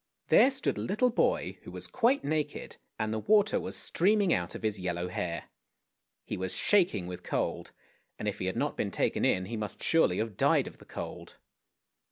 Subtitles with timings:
[0.29, 4.55] There stood a little boy, who was quite naked, and the water was streaming out
[4.55, 5.43] of his yellow hair.
[6.25, 7.69] He was shaking with cold,
[8.17, 10.85] and if he had not been taken in he must surely have died of the
[10.85, 11.37] cold.